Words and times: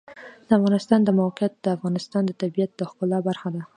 د 0.47 0.49
افغانستان 0.57 0.99
د 1.03 1.09
موقعیت 1.19 1.53
د 1.63 1.67
افغانستان 1.75 2.21
د 2.25 2.31
طبیعت 2.41 2.71
د 2.75 2.81
ښکلا 2.89 3.19
برخه 3.27 3.49
ده. 3.55 3.61